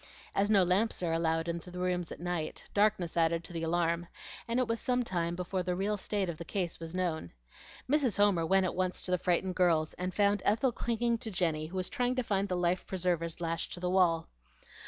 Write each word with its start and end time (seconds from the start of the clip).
As 0.33 0.49
no 0.49 0.63
lamps 0.63 1.03
are 1.03 1.13
allowed 1.13 1.47
in 1.47 1.59
the 1.59 1.77
rooms 1.79 2.11
at 2.11 2.19
night, 2.19 2.63
darkness 2.73 3.15
added 3.15 3.43
to 3.43 3.53
the 3.53 3.61
alarm, 3.61 4.07
and 4.47 4.59
it 4.59 4.67
was 4.67 4.79
some 4.79 5.03
time 5.03 5.35
before 5.35 5.61
the 5.61 5.75
real 5.75 5.95
state 5.95 6.27
of 6.27 6.37
the 6.39 6.43
case 6.43 6.79
was 6.79 6.95
known. 6.95 7.31
Mrs. 7.87 8.17
Homer 8.17 8.43
went 8.43 8.65
at 8.65 8.73
once 8.73 9.03
to 9.03 9.11
the 9.11 9.19
frightened 9.19 9.53
girls, 9.53 9.93
and 9.99 10.11
found 10.11 10.41
Ethel 10.43 10.71
clinging 10.71 11.19
to 11.19 11.29
Jenny, 11.29 11.67
who 11.67 11.77
was 11.77 11.87
trying 11.87 12.15
to 12.15 12.23
find 12.23 12.49
the 12.49 12.57
life 12.57 12.87
preservers 12.87 13.39
lashed 13.39 13.73
to 13.73 13.79
the 13.79 13.91
wall. 13.91 14.27